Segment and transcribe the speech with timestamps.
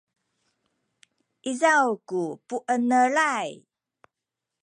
[1.49, 3.51] izaw ku puenelay